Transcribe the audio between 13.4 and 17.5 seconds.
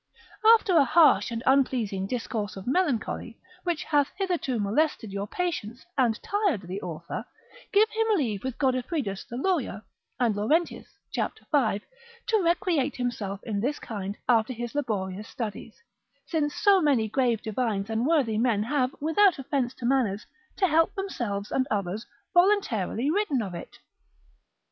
in this kind after his laborious studies, since so many grave